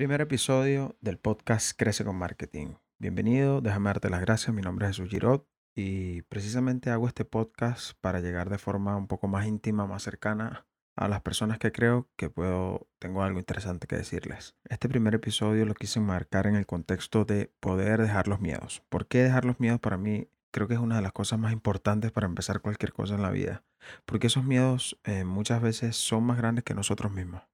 Primer 0.00 0.22
episodio 0.22 0.96
del 1.02 1.18
podcast 1.18 1.76
Crece 1.76 2.06
con 2.06 2.16
Marketing. 2.16 2.76
Bienvenido, 2.98 3.60
déjame 3.60 3.90
darte 3.90 4.08
las 4.08 4.22
gracias. 4.22 4.54
Mi 4.54 4.62
nombre 4.62 4.86
es 4.86 4.96
Jesús 4.96 5.10
Girot 5.10 5.46
y 5.76 6.22
precisamente 6.22 6.88
hago 6.88 7.06
este 7.06 7.26
podcast 7.26 7.92
para 8.00 8.20
llegar 8.20 8.48
de 8.48 8.56
forma 8.56 8.96
un 8.96 9.08
poco 9.08 9.28
más 9.28 9.46
íntima, 9.46 9.86
más 9.86 10.02
cercana 10.02 10.66
a 10.96 11.06
las 11.06 11.20
personas 11.20 11.58
que 11.58 11.70
creo 11.70 12.08
que 12.16 12.30
puedo, 12.30 12.88
tengo 12.98 13.22
algo 13.22 13.40
interesante 13.40 13.86
que 13.86 13.96
decirles. 13.96 14.56
Este 14.70 14.88
primer 14.88 15.16
episodio 15.16 15.66
lo 15.66 15.74
quise 15.74 16.00
marcar 16.00 16.46
en 16.46 16.56
el 16.56 16.64
contexto 16.64 17.26
de 17.26 17.52
poder 17.60 18.00
dejar 18.00 18.26
los 18.26 18.40
miedos. 18.40 18.82
¿Por 18.88 19.06
qué 19.06 19.18
dejar 19.18 19.44
los 19.44 19.60
miedos 19.60 19.80
para 19.80 19.98
mí? 19.98 20.30
Creo 20.50 20.66
que 20.66 20.72
es 20.72 20.80
una 20.80 20.96
de 20.96 21.02
las 21.02 21.12
cosas 21.12 21.38
más 21.38 21.52
importantes 21.52 22.10
para 22.10 22.26
empezar 22.26 22.62
cualquier 22.62 22.94
cosa 22.94 23.16
en 23.16 23.22
la 23.22 23.30
vida. 23.32 23.64
Porque 24.06 24.28
esos 24.28 24.44
miedos 24.44 24.98
eh, 25.04 25.24
muchas 25.24 25.60
veces 25.60 25.94
son 25.94 26.24
más 26.24 26.38
grandes 26.38 26.64
que 26.64 26.72
nosotros 26.72 27.12
mismos. 27.12 27.49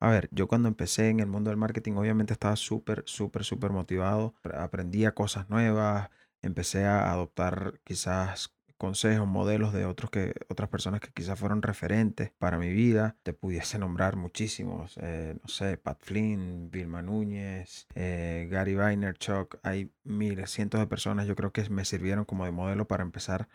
A 0.00 0.10
ver, 0.10 0.28
yo 0.30 0.46
cuando 0.46 0.68
empecé 0.68 1.08
en 1.08 1.20
el 1.20 1.26
mundo 1.26 1.50
del 1.50 1.56
marketing 1.56 1.94
obviamente 1.94 2.32
estaba 2.32 2.56
súper, 2.56 3.02
súper, 3.06 3.44
súper 3.44 3.72
motivado. 3.72 4.34
Aprendía 4.54 5.12
cosas 5.14 5.50
nuevas, 5.50 6.10
empecé 6.42 6.84
a 6.84 7.10
adoptar 7.10 7.80
quizás 7.84 8.54
consejos, 8.76 9.26
modelos 9.26 9.72
de 9.72 9.84
otros 9.86 10.10
que, 10.10 10.34
otras 10.48 10.68
personas 10.68 11.00
que 11.00 11.10
quizás 11.12 11.38
fueron 11.38 11.62
referentes 11.62 12.30
para 12.38 12.58
mi 12.58 12.70
vida. 12.70 13.16
Te 13.24 13.32
pudiese 13.32 13.78
nombrar 13.78 14.16
muchísimos, 14.16 14.96
eh, 15.02 15.36
no 15.42 15.48
sé, 15.48 15.76
Pat 15.78 15.98
Flynn, 16.00 16.70
Vilma 16.70 17.02
Núñez, 17.02 17.88
eh, 17.96 18.48
Gary 18.50 18.76
Vaynerchuk. 18.76 19.58
Hay 19.64 19.92
miles, 20.04 20.50
cientos 20.50 20.80
de 20.80 20.86
personas 20.86 21.26
yo 21.26 21.34
creo 21.36 21.52
que 21.52 21.68
me 21.70 21.84
sirvieron 21.84 22.24
como 22.24 22.44
de 22.44 22.52
modelo 22.52 22.86
para 22.86 23.02
empezar 23.02 23.48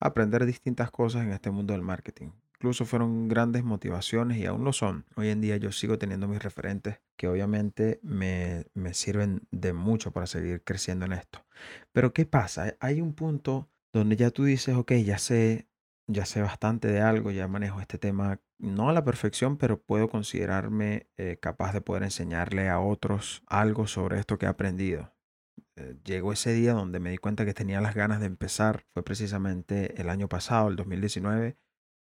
a 0.00 0.08
aprender 0.08 0.44
distintas 0.44 0.90
cosas 0.90 1.22
en 1.22 1.32
este 1.32 1.50
mundo 1.50 1.72
del 1.72 1.82
marketing 1.82 2.30
incluso 2.64 2.86
fueron 2.86 3.28
grandes 3.28 3.62
motivaciones 3.62 4.38
y 4.38 4.46
aún 4.46 4.64
lo 4.64 4.72
son. 4.72 5.04
Hoy 5.16 5.28
en 5.28 5.42
día 5.42 5.58
yo 5.58 5.70
sigo 5.70 5.98
teniendo 5.98 6.28
mis 6.28 6.42
referentes 6.42 7.02
que 7.14 7.28
obviamente 7.28 8.00
me, 8.02 8.64
me 8.72 8.94
sirven 8.94 9.42
de 9.50 9.74
mucho 9.74 10.12
para 10.12 10.26
seguir 10.26 10.64
creciendo 10.64 11.04
en 11.04 11.12
esto. 11.12 11.44
Pero 11.92 12.14
¿qué 12.14 12.24
pasa? 12.24 12.74
Hay 12.80 13.02
un 13.02 13.12
punto 13.12 13.68
donde 13.92 14.16
ya 14.16 14.30
tú 14.30 14.44
dices, 14.44 14.76
ok, 14.76 14.92
ya 14.92 15.18
sé, 15.18 15.68
ya 16.06 16.24
sé 16.24 16.40
bastante 16.40 16.88
de 16.88 17.02
algo, 17.02 17.30
ya 17.30 17.48
manejo 17.48 17.82
este 17.82 17.98
tema, 17.98 18.40
no 18.58 18.88
a 18.88 18.94
la 18.94 19.04
perfección, 19.04 19.58
pero 19.58 19.82
puedo 19.82 20.08
considerarme 20.08 21.10
eh, 21.18 21.36
capaz 21.38 21.74
de 21.74 21.82
poder 21.82 22.02
enseñarle 22.02 22.70
a 22.70 22.80
otros 22.80 23.42
algo 23.46 23.86
sobre 23.86 24.18
esto 24.18 24.38
que 24.38 24.46
he 24.46 24.48
aprendido. 24.48 25.12
Eh, 25.76 25.98
llegó 26.02 26.32
ese 26.32 26.54
día 26.54 26.72
donde 26.72 26.98
me 26.98 27.10
di 27.10 27.18
cuenta 27.18 27.44
que 27.44 27.52
tenía 27.52 27.82
las 27.82 27.94
ganas 27.94 28.20
de 28.20 28.26
empezar, 28.26 28.86
fue 28.94 29.04
precisamente 29.04 30.00
el 30.00 30.08
año 30.08 30.30
pasado, 30.30 30.68
el 30.68 30.76
2019, 30.76 31.58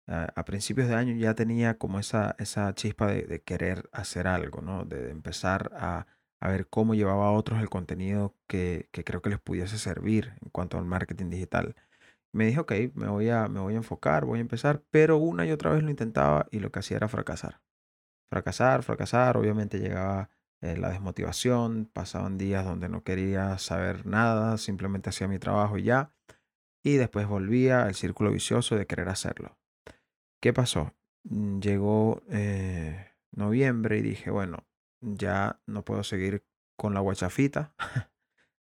a, 0.10 0.44
principios 0.46 0.88
de 0.88 0.96
año 0.96 1.16
ya 1.16 1.36
tenía 1.36 1.78
como 1.78 2.00
esa, 2.00 2.36
esa 2.40 2.74
chispa 2.74 3.08
de, 3.08 3.42
querer 3.44 3.90
hacer 3.92 4.28
algo, 4.28 4.62
¿no? 4.62 4.86
De, 4.86 5.12
empezar 5.12 5.72
a, 5.76 6.08
ver 6.42 6.68
cómo 6.68 6.96
llevaba 6.96 7.28
a 7.28 7.32
otros 7.32 7.60
el 7.62 7.70
contenido 7.70 8.36
que, 8.48 8.90
creo 8.92 9.22
que 9.22 9.30
les 9.30 9.40
pudiese 9.40 9.78
servir 9.78 10.34
en 10.42 10.50
cuanto 10.52 10.78
al 10.78 10.86
marketing 10.86 11.30
digital. 11.30 11.76
Me 12.34 12.46
dije, 12.46 12.60
ok, 12.60 12.74
me 12.96 13.08
voy, 13.08 13.30
a, 13.30 13.48
me 13.48 13.60
voy 13.60 13.74
a 13.76 13.78
enfocar, 13.78 14.26
voy 14.26 14.40
a 14.40 14.42
empezar, 14.42 14.84
pero 14.92 15.18
una 15.18 15.46
y 15.46 15.52
otra 15.52 15.72
vez 15.72 15.84
lo 15.84 15.90
intentaba 15.90 16.48
y 16.52 16.60
lo 16.60 16.72
que 16.72 16.80
hacía 16.80 16.98
era 16.98 17.08
fracasar. 17.08 17.62
Fracasar, 18.30 18.84
fracasar, 18.84 19.38
obviamente 19.38 19.80
llegaba 19.80 20.30
eh, 20.62 20.78
la 20.78 20.90
desmotivación, 20.90 21.90
pasaban 21.92 22.38
días 22.38 22.66
donde 22.66 22.90
no 22.90 23.04
quería 23.04 23.58
saber 23.58 24.06
nada, 24.06 24.58
simplemente 24.58 25.10
hacía 25.10 25.28
mi 25.28 25.40
trabajo 25.40 25.78
y 25.78 25.84
ya, 25.84 26.14
y 26.84 26.98
después 26.98 27.28
volvía 27.28 27.84
al 27.84 27.96
círculo 27.96 28.32
vicioso 28.32 28.76
de 28.76 28.88
querer 28.88 29.10
hacerlo. 29.10 29.60
¿Qué 30.42 30.54
pasó? 30.54 30.94
Mm, 31.24 31.60
llegó 31.60 32.24
eh, 32.30 33.08
noviembre 33.32 33.98
y 33.98 34.02
dije, 34.02 34.32
bueno, 34.32 34.66
ya 35.02 35.62
no 35.66 35.84
puedo 35.84 36.04
seguir 36.04 36.46
con 36.78 36.94
la 36.94 37.02
guachafita. 37.02 37.74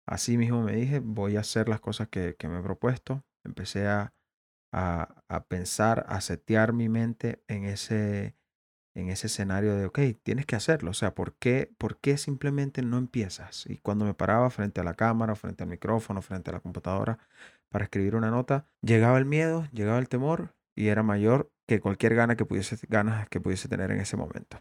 Así 0.07 0.37
mismo 0.37 0.63
me 0.63 0.73
dije, 0.73 0.99
voy 0.99 1.37
a 1.37 1.41
hacer 1.41 1.69
las 1.69 1.81
cosas 1.81 2.07
que, 2.09 2.35
me 2.43 2.59
he 2.59 2.63
propuesto. 2.63 3.23
Empecé 3.43 3.87
a, 3.87 4.13
a, 4.71 5.45
pensar, 5.47 6.05
a 6.09 6.21
setear 6.21 6.73
mi 6.73 6.89
mente 6.89 7.43
en 7.47 7.65
ese, 7.65 8.35
en 8.95 9.09
ese 9.09 9.27
escenario 9.27 9.75
de, 9.75 9.85
ok, 9.85 9.99
tienes 10.23 10.45
que 10.45 10.55
hacerlo. 10.55 10.91
O 10.91 10.93
sea, 10.93 11.13
¿por 11.13 11.35
qué, 11.35 11.71
¿por 11.77 11.99
qué 11.99 12.17
simplemente 12.17 12.81
no 12.81 12.97
empiezas? 12.97 13.65
Y 13.67 13.77
cuando 13.79 14.05
me 14.05 14.13
paraba 14.13 14.49
frente 14.49 14.81
a 14.81 14.83
la 14.83 14.95
cámara, 14.95 15.35
frente 15.35 15.63
al 15.63 15.69
micrófono, 15.69 16.21
frente 16.21 16.49
a 16.51 16.53
la 16.53 16.61
computadora 16.61 17.19
para 17.69 17.85
escribir 17.85 18.15
una 18.15 18.31
nota, 18.31 18.65
llegaba 18.81 19.17
el 19.17 19.25
miedo, 19.25 19.67
llegaba 19.73 19.99
el 19.99 20.09
temor 20.09 20.55
y 20.75 20.87
era 20.87 21.03
mayor 21.03 21.51
que 21.67 21.79
cualquier 21.79 22.15
gana 22.15 22.35
que 22.35 22.45
pudiese, 22.45 22.77
ganas 22.87 23.27
que 23.29 23.39
pudiese 23.39 23.67
tener 23.67 23.91
en 23.91 23.99
ese 23.99 24.17
momento. 24.17 24.59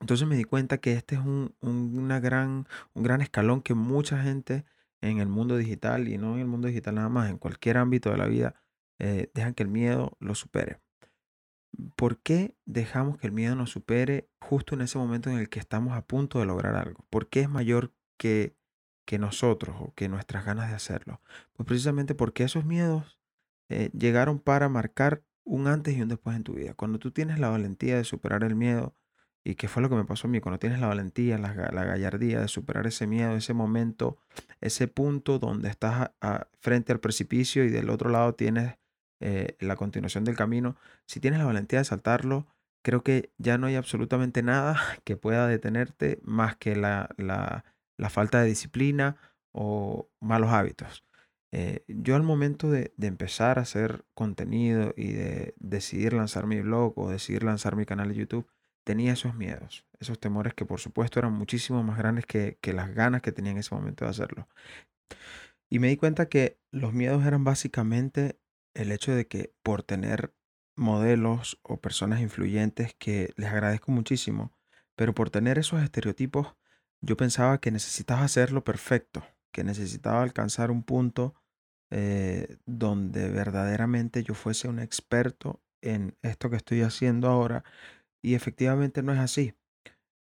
Entonces 0.00 0.26
me 0.26 0.34
di 0.34 0.44
cuenta 0.44 0.78
que 0.78 0.94
este 0.94 1.14
es 1.14 1.20
un, 1.20 1.54
una 1.60 2.18
gran, 2.18 2.66
un 2.94 3.02
gran 3.04 3.20
escalón 3.20 3.62
que 3.62 3.74
mucha 3.74 4.20
gente 4.20 4.64
en 5.00 5.18
el 5.18 5.28
mundo 5.28 5.56
digital 5.56 6.08
y 6.08 6.18
no 6.18 6.34
en 6.34 6.40
el 6.40 6.46
mundo 6.46 6.68
digital 6.68 6.96
nada 6.96 7.08
más, 7.08 7.30
en 7.30 7.38
cualquier 7.38 7.76
ámbito 7.76 8.10
de 8.10 8.16
la 8.16 8.26
vida, 8.26 8.54
eh, 8.98 9.30
dejan 9.34 9.54
que 9.54 9.62
el 9.62 9.68
miedo 9.68 10.16
lo 10.20 10.34
supere. 10.34 10.80
¿Por 11.96 12.18
qué 12.18 12.56
dejamos 12.64 13.18
que 13.18 13.26
el 13.26 13.32
miedo 13.32 13.54
nos 13.54 13.70
supere 13.70 14.28
justo 14.40 14.74
en 14.74 14.82
ese 14.82 14.98
momento 14.98 15.30
en 15.30 15.38
el 15.38 15.48
que 15.48 15.58
estamos 15.58 15.96
a 15.96 16.06
punto 16.06 16.38
de 16.38 16.46
lograr 16.46 16.76
algo? 16.76 17.04
¿Por 17.10 17.28
qué 17.28 17.40
es 17.40 17.48
mayor 17.48 17.92
que, 18.16 18.56
que 19.04 19.18
nosotros 19.18 19.76
o 19.78 19.92
que 19.94 20.08
nuestras 20.08 20.44
ganas 20.44 20.68
de 20.68 20.76
hacerlo? 20.76 21.20
Pues 21.52 21.66
precisamente 21.66 22.14
porque 22.14 22.44
esos 22.44 22.64
miedos 22.64 23.18
eh, 23.68 23.90
llegaron 23.92 24.38
para 24.38 24.68
marcar 24.68 25.22
un 25.44 25.66
antes 25.66 25.96
y 25.96 26.02
un 26.02 26.08
después 26.08 26.36
en 26.36 26.44
tu 26.44 26.54
vida. 26.54 26.74
Cuando 26.74 26.98
tú 26.98 27.10
tienes 27.10 27.38
la 27.38 27.48
valentía 27.48 27.96
de 27.96 28.04
superar 28.04 28.44
el 28.44 28.54
miedo, 28.54 28.94
y 29.44 29.56
qué 29.56 29.68
fue 29.68 29.82
lo 29.82 29.88
que 29.88 29.96
me 29.96 30.04
pasó 30.04 30.28
a 30.28 30.30
mí, 30.30 30.40
cuando 30.40 30.58
tienes 30.58 30.80
la 30.80 30.86
valentía, 30.86 31.36
la, 31.36 31.52
gallardía 31.52 32.40
de 32.40 32.48
superar 32.48 32.86
ese 32.86 33.06
miedo, 33.06 33.36
ese 33.36 33.54
momento, 33.54 34.18
ese 34.60 34.86
punto 34.86 35.38
donde 35.38 35.68
estás 35.68 36.10
frente 36.60 36.92
al 36.92 37.00
precipicio 37.00 37.64
y 37.64 37.70
del 37.70 37.90
otro 37.90 38.10
lado 38.10 38.34
tienes 38.34 38.76
eh, 39.20 39.56
la 39.60 39.76
continuación 39.76 40.24
del 40.24 40.36
camino, 40.36 40.76
si 41.06 41.20
tienes 41.20 41.40
la 41.40 41.46
valentía 41.46 41.80
de 41.80 41.84
saltarlo, 41.84 42.46
creo 42.82 43.02
que 43.02 43.32
ya 43.38 43.58
no 43.58 43.66
hay 43.66 43.74
absolutamente 43.74 44.42
nada 44.42 44.80
que 45.04 45.16
pueda 45.16 45.48
detenerte 45.48 46.20
más 46.22 46.56
que 46.56 46.76
la 46.76 47.64
falta 48.10 48.40
de 48.42 48.48
disciplina 48.48 49.16
o 49.52 50.08
malos 50.20 50.50
hábitos. 50.50 51.04
Eh, 51.54 51.84
yo 51.86 52.16
al 52.16 52.22
momento 52.22 52.70
de, 52.70 52.92
empezar 52.98 53.58
a 53.58 53.62
hacer 53.62 54.06
contenido 54.14 54.94
y 54.96 55.12
de 55.12 55.54
decidir 55.58 56.14
lanzar 56.14 56.46
mi 56.46 56.60
blog 56.62 56.98
o 56.98 57.10
decidir 57.10 57.44
lanzar 57.44 57.76
mi 57.76 57.84
canal 57.84 58.08
de 58.08 58.14
YouTube, 58.14 58.48
tenía 58.84 59.12
esos 59.12 59.34
miedos, 59.34 59.86
esos 60.00 60.18
temores 60.18 60.54
que 60.54 60.64
por 60.64 60.80
supuesto 60.80 61.18
eran 61.18 61.34
muchísimo 61.34 61.82
más 61.82 61.98
grandes 61.98 62.24
que, 62.24 62.58
que 62.62 62.72
las 62.72 62.94
ganas 62.94 63.20
que 63.20 63.32
tenía 63.32 63.52
en 63.52 63.58
ese 63.58 63.74
momento 63.74 64.06
de 64.06 64.10
hacerlo. 64.10 64.48
Y 65.68 65.78
me 65.78 65.88
di 65.88 65.96
cuenta 65.96 66.28
que 66.28 66.58
los 66.70 66.94
miedos 66.94 67.24
eran 67.26 67.44
básicamente 67.44 68.38
el 68.74 68.90
hecho 68.90 69.14
de 69.14 69.26
que 69.26 69.54
por 69.62 69.82
tener 69.82 70.34
modelos 70.74 71.60
o 71.62 71.80
personas 71.80 72.20
influyentes 72.22 72.94
que 72.98 73.34
les 73.36 73.50
agradezco 73.50 73.92
muchísimo, 73.92 74.52
pero 74.96 75.14
por 75.14 75.28
tener 75.28 75.58
esos 75.58 75.82
estereotipos, 75.82 76.54
yo 77.02 77.16
pensaba 77.16 77.60
que 77.60 77.70
necesitaba 77.70 78.22
hacerlo 78.22 78.64
perfecto, 78.64 79.22
que 79.50 79.64
necesitaba 79.64 80.22
alcanzar 80.22 80.70
un 80.70 80.82
punto 80.82 81.34
eh, 81.94 82.56
donde 82.64 83.28
verdaderamente 83.28 84.24
yo 84.24 84.32
fuese 84.32 84.66
un 84.66 84.78
experto 84.78 85.60
en 85.82 86.16
esto 86.22 86.48
que 86.48 86.56
estoy 86.56 86.80
haciendo 86.80 87.28
ahora 87.28 87.64
y 88.22 88.34
efectivamente 88.34 89.02
no 89.02 89.12
es 89.12 89.18
así. 89.18 89.52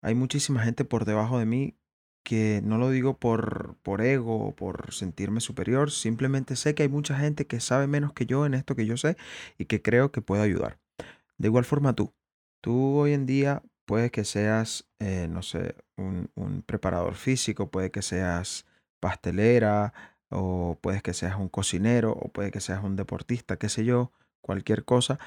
Hay 0.01 0.15
muchísima 0.15 0.63
gente 0.63 0.85
por 0.85 1.03
debajo 1.03 1.37
de 1.37 1.45
mí 1.45 1.75
que 2.23 2.61
no 2.63 2.77
lo 2.77 2.89
digo 2.91 3.17
por, 3.17 3.75
por 3.83 3.99
ego 3.99 4.45
o 4.47 4.55
por 4.55 4.93
sentirme 4.93 5.41
superior, 5.41 5.91
simplemente 5.91 6.55
sé 6.55 6.75
que 6.75 6.83
hay 6.83 6.89
mucha 6.89 7.17
gente 7.19 7.45
que 7.45 7.59
sabe 7.59 7.87
menos 7.87 8.13
que 8.13 8.25
yo 8.25 8.45
en 8.45 8.53
esto 8.53 8.73
que 8.73 8.85
yo 8.85 8.95
sé 8.95 9.17
y 9.57 9.65
que 9.65 9.81
creo 9.81 10.13
que 10.13 10.21
puedo 10.21 10.41
ayudar. 10.41 10.79
De 11.37 11.49
igual 11.49 11.65
forma 11.65 11.93
tú, 11.93 12.13
tú 12.61 12.99
hoy 12.99 13.11
en 13.11 13.25
día 13.25 13.63
puede 13.85 14.11
que 14.11 14.23
seas, 14.23 14.87
eh, 14.99 15.27
no 15.29 15.41
sé, 15.41 15.75
un, 15.97 16.31
un 16.35 16.61
preparador 16.61 17.15
físico, 17.15 17.69
puede 17.69 17.91
que 17.91 18.01
seas 18.01 18.65
pastelera, 19.01 19.93
o 20.29 20.77
puedes 20.81 21.01
que 21.03 21.13
seas 21.13 21.35
un 21.37 21.49
cocinero, 21.49 22.11
o 22.11 22.29
puede 22.29 22.51
que 22.51 22.59
seas 22.59 22.83
un 22.83 22.95
deportista, 22.95 23.57
qué 23.57 23.69
sé 23.69 23.85
yo, 23.85 24.11
cualquier 24.41 24.85
cosa. 24.85 25.19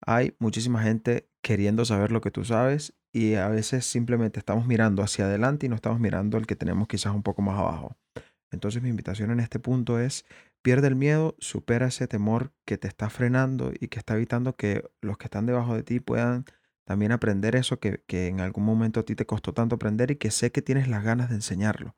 Hay 0.00 0.34
muchísima 0.38 0.82
gente 0.82 1.28
queriendo 1.42 1.84
saber 1.84 2.12
lo 2.12 2.20
que 2.20 2.30
tú 2.30 2.44
sabes 2.44 2.94
y 3.12 3.34
a 3.34 3.48
veces 3.48 3.84
simplemente 3.84 4.38
estamos 4.38 4.66
mirando 4.66 5.02
hacia 5.02 5.26
adelante 5.26 5.66
y 5.66 5.68
no 5.68 5.74
estamos 5.74 6.00
mirando 6.00 6.38
el 6.38 6.46
que 6.46 6.56
tenemos 6.56 6.88
quizás 6.88 7.14
un 7.14 7.22
poco 7.22 7.42
más 7.42 7.58
abajo. 7.58 7.96
Entonces 8.50 8.82
mi 8.82 8.88
invitación 8.88 9.30
en 9.30 9.40
este 9.40 9.58
punto 9.58 9.98
es, 10.00 10.24
pierde 10.62 10.88
el 10.88 10.96
miedo, 10.96 11.36
supera 11.38 11.86
ese 11.86 12.08
temor 12.08 12.52
que 12.64 12.78
te 12.78 12.88
está 12.88 13.10
frenando 13.10 13.72
y 13.78 13.88
que 13.88 13.98
está 13.98 14.14
evitando 14.14 14.56
que 14.56 14.84
los 15.00 15.18
que 15.18 15.26
están 15.26 15.46
debajo 15.46 15.74
de 15.74 15.82
ti 15.82 16.00
puedan 16.00 16.44
también 16.84 17.12
aprender 17.12 17.54
eso 17.54 17.78
que, 17.78 18.02
que 18.06 18.26
en 18.26 18.40
algún 18.40 18.64
momento 18.64 19.00
a 19.00 19.02
ti 19.04 19.14
te 19.14 19.26
costó 19.26 19.54
tanto 19.54 19.76
aprender 19.76 20.10
y 20.10 20.16
que 20.16 20.30
sé 20.30 20.50
que 20.50 20.62
tienes 20.62 20.88
las 20.88 21.04
ganas 21.04 21.28
de 21.28 21.36
enseñarlo. 21.36 21.94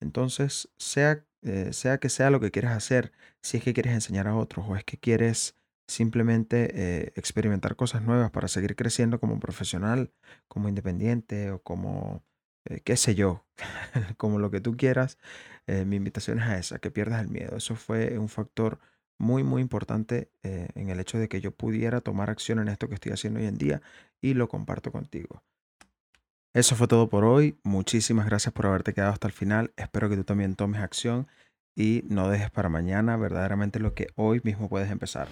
Entonces, 0.00 0.70
sea, 0.76 1.24
eh, 1.42 1.72
sea 1.72 1.98
que 1.98 2.08
sea 2.08 2.30
lo 2.30 2.40
que 2.40 2.50
quieres 2.50 2.72
hacer, 2.72 3.12
si 3.42 3.58
es 3.58 3.64
que 3.64 3.74
quieres 3.74 3.92
enseñar 3.94 4.28
a 4.28 4.36
otros 4.36 4.66
o 4.68 4.76
es 4.76 4.84
que 4.84 4.98
quieres 4.98 5.56
simplemente 5.86 6.70
eh, 6.74 7.12
experimentar 7.16 7.76
cosas 7.76 8.02
nuevas 8.02 8.30
para 8.30 8.48
seguir 8.48 8.76
creciendo 8.76 9.20
como 9.20 9.38
profesional, 9.40 10.12
como 10.48 10.68
independiente 10.68 11.50
o 11.50 11.62
como, 11.62 12.24
eh, 12.66 12.80
qué 12.84 12.96
sé 12.96 13.14
yo, 13.14 13.46
como 14.16 14.38
lo 14.38 14.50
que 14.50 14.60
tú 14.60 14.76
quieras, 14.76 15.18
mi 15.66 15.96
invitación 15.96 16.40
es 16.40 16.44
a 16.44 16.58
esa, 16.58 16.78
que 16.78 16.90
pierdas 16.90 17.22
el 17.22 17.28
miedo. 17.28 17.56
Eso 17.56 17.74
fue 17.74 18.18
un 18.18 18.28
factor 18.28 18.80
muy, 19.18 19.42
muy 19.42 19.62
importante 19.62 20.30
en 20.42 20.90
el 20.90 21.00
hecho 21.00 21.18
de 21.18 21.28
que 21.28 21.40
yo 21.40 21.52
pudiera 21.52 22.02
tomar 22.02 22.28
acción 22.30 22.58
en 22.58 22.68
esto 22.68 22.88
que 22.88 22.94
estoy 22.96 23.12
haciendo 23.12 23.40
hoy 23.40 23.46
en 23.46 23.56
día 23.56 23.80
y 24.20 24.34
lo 24.34 24.48
comparto 24.48 24.92
contigo. 24.92 25.42
Eso 26.54 26.76
fue 26.76 26.86
todo 26.86 27.08
por 27.08 27.24
hoy. 27.24 27.58
Muchísimas 27.64 28.26
gracias 28.26 28.54
por 28.54 28.66
haberte 28.66 28.94
quedado 28.94 29.12
hasta 29.12 29.26
el 29.26 29.32
final. 29.32 29.72
Espero 29.76 30.08
que 30.08 30.16
tú 30.16 30.22
también 30.22 30.54
tomes 30.54 30.80
acción 30.80 31.26
y 31.74 32.04
no 32.08 32.28
dejes 32.28 32.52
para 32.52 32.68
mañana 32.68 33.16
verdaderamente 33.16 33.80
lo 33.80 33.94
que 33.94 34.06
hoy 34.14 34.40
mismo 34.44 34.68
puedes 34.68 34.88
empezar. 34.88 35.26